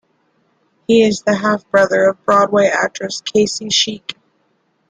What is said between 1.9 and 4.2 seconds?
of Broadway actress Kacie Sheik.